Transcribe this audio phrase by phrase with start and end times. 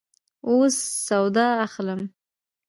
[0.47, 0.75] اوس
[1.07, 1.97] سودا اخلو